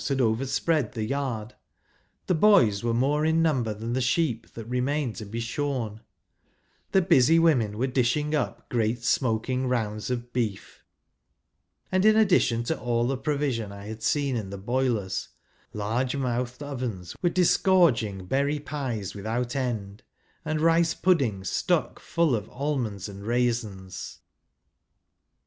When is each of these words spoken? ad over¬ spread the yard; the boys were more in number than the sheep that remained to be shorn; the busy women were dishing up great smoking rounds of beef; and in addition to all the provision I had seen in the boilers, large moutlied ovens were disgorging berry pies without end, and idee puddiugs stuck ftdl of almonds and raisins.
ad 0.09 0.17
over¬ 0.17 0.47
spread 0.47 0.93
the 0.93 1.03
yard; 1.05 1.53
the 2.25 2.33
boys 2.33 2.83
were 2.83 2.91
more 2.91 3.23
in 3.23 3.39
number 3.43 3.71
than 3.71 3.93
the 3.93 4.01
sheep 4.01 4.51
that 4.55 4.65
remained 4.65 5.15
to 5.15 5.27
be 5.27 5.39
shorn; 5.39 6.01
the 6.91 7.03
busy 7.03 7.37
women 7.37 7.77
were 7.77 7.85
dishing 7.85 8.33
up 8.33 8.67
great 8.69 9.03
smoking 9.03 9.67
rounds 9.67 10.09
of 10.09 10.33
beef; 10.33 10.83
and 11.91 12.03
in 12.03 12.15
addition 12.15 12.63
to 12.63 12.75
all 12.79 13.05
the 13.05 13.15
provision 13.15 13.71
I 13.71 13.85
had 13.85 14.01
seen 14.01 14.35
in 14.35 14.49
the 14.49 14.57
boilers, 14.57 15.29
large 15.71 16.15
moutlied 16.15 16.63
ovens 16.63 17.15
were 17.21 17.29
disgorging 17.29 18.25
berry 18.25 18.57
pies 18.57 19.13
without 19.13 19.55
end, 19.55 20.01
and 20.43 20.57
idee 20.61 20.95
puddiugs 21.03 21.45
stuck 21.45 21.99
ftdl 22.01 22.35
of 22.35 22.49
almonds 22.49 23.07
and 23.07 23.23
raisins. 23.23 24.17